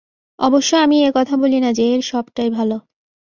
অবশ্য 0.39 0.71
আমি 0.75 0.97
এ-কথা 1.03 1.35
বলি 1.37 1.59
না 1.59 1.69
যে, 1.73 1.83
এর 1.93 2.01
সবটাই 2.01 2.49
ভাল। 2.49 2.71